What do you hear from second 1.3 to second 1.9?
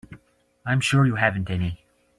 any.